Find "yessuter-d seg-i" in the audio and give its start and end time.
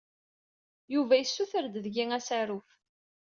1.17-2.05